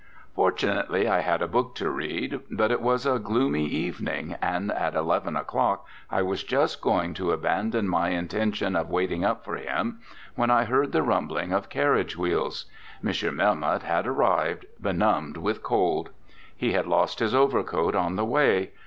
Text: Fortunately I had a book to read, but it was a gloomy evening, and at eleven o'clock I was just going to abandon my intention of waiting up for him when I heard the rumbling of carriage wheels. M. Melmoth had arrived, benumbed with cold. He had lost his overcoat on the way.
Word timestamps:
Fortunately 0.33 1.07
I 1.07 1.19
had 1.19 1.43
a 1.43 1.47
book 1.47 1.75
to 1.75 1.87
read, 1.91 2.39
but 2.49 2.71
it 2.71 2.81
was 2.81 3.05
a 3.05 3.19
gloomy 3.19 3.65
evening, 3.65 4.35
and 4.41 4.71
at 4.71 4.95
eleven 4.95 5.35
o'clock 5.35 5.85
I 6.09 6.23
was 6.23 6.43
just 6.43 6.81
going 6.81 7.13
to 7.13 7.31
abandon 7.31 7.87
my 7.87 8.09
intention 8.09 8.75
of 8.75 8.89
waiting 8.89 9.23
up 9.23 9.45
for 9.45 9.57
him 9.57 9.99
when 10.33 10.49
I 10.49 10.63
heard 10.63 10.91
the 10.91 11.03
rumbling 11.03 11.53
of 11.53 11.69
carriage 11.69 12.17
wheels. 12.17 12.65
M. 13.05 13.13
Melmoth 13.37 13.83
had 13.83 14.07
arrived, 14.07 14.65
benumbed 14.81 15.37
with 15.37 15.61
cold. 15.61 16.09
He 16.57 16.71
had 16.71 16.87
lost 16.87 17.19
his 17.19 17.35
overcoat 17.35 17.93
on 17.93 18.15
the 18.15 18.25
way. 18.25 18.71